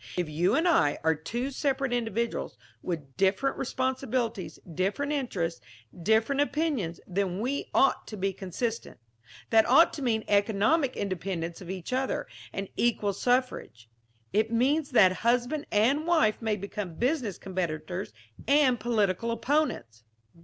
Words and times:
If 0.17 0.27
you 0.27 0.55
and 0.55 0.67
I 0.67 0.97
are 1.03 1.13
two 1.13 1.51
separate 1.51 1.93
individuals, 1.93 2.57
with 2.81 3.15
different 3.17 3.55
responsibilities, 3.59 4.57
different 4.73 5.11
interests, 5.11 5.61
different 5.95 6.41
opinions, 6.41 6.99
then 7.05 7.39
we 7.39 7.69
ought 7.71 8.07
to 8.07 8.17
be 8.17 8.33
consistent; 8.33 8.97
that 9.51 9.69
ought 9.69 9.93
to 9.93 10.01
mean 10.01 10.23
economic 10.27 10.97
independence 10.97 11.61
of 11.61 11.69
each 11.69 11.93
other, 11.93 12.25
and 12.51 12.67
equal 12.75 13.13
suffrage; 13.13 13.91
it 14.33 14.51
means 14.51 14.89
that 14.89 15.17
husband 15.21 15.67
and 15.71 16.07
wife 16.07 16.41
may 16.41 16.55
become 16.55 16.95
business 16.95 17.37
competitors 17.37 18.11
and 18.47 18.79
political 18.79 19.29
opponents. 19.29 20.03